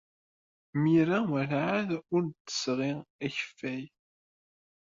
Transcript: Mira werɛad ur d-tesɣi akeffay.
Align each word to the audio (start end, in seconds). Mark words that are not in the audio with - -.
Mira 0.81 1.19
werɛad 1.31 1.89
ur 2.13 2.21
d-tesɣi 2.25 2.91
akeffay. 3.25 3.83